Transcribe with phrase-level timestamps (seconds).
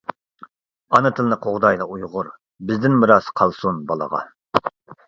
[0.97, 2.33] ئانا تىلنى قوغدايلى ئۇيغۇر،
[2.71, 4.27] بىزدىن مىراس قالسۇن بالىغا.